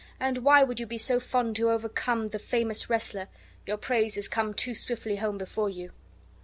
And 0.19 0.39
why 0.39 0.63
would 0.63 0.79
you 0.79 0.87
be 0.87 0.97
so 0.97 1.19
fond 1.19 1.55
to 1.57 1.69
overcome 1.69 2.29
the 2.29 2.39
famous 2.39 2.89
wrestler? 2.89 3.27
Your 3.67 3.77
praise 3.77 4.17
is 4.17 4.27
come 4.27 4.55
too 4.55 4.73
swiftly 4.73 5.17
home 5.17 5.37
before 5.37 5.69
you." 5.69 5.91